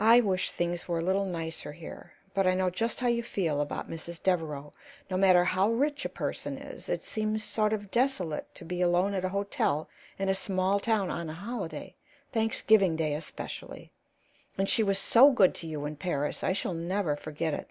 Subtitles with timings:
[0.00, 3.60] "I wish things were a little nicer here but I know just how you feel
[3.60, 4.20] about Mrs.
[4.20, 4.72] Devereaux.
[5.12, 9.14] No matter how rich a person is, it seems sort of desolate to be alone
[9.14, 9.88] at a hotel
[10.18, 11.94] in a small town on a holiday
[12.32, 13.92] Thanksgiving Day especially.
[14.58, 16.42] And she was so good to you in Paris.
[16.42, 17.70] I shall never forget it."